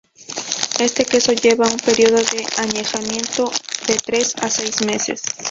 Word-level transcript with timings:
Este 0.79 1.05
queso 1.05 1.31
lleva 1.33 1.67
un 1.69 1.77
periodo 1.77 2.15
de 2.15 2.43
añejamiento 2.57 3.51
de 3.85 3.97
tres 4.03 4.33
a 4.41 4.49
seis 4.49 4.83
meses. 4.83 5.21